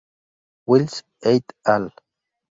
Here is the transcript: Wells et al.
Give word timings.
Wells 0.71 0.95
et 1.33 1.45
al. 1.77 1.89